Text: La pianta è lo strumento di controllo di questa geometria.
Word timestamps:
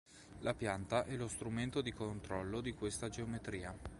La 0.39 0.55
pianta 0.55 1.05
è 1.05 1.15
lo 1.15 1.27
strumento 1.27 1.81
di 1.81 1.93
controllo 1.93 2.59
di 2.61 2.73
questa 2.73 3.07
geometria. 3.07 3.71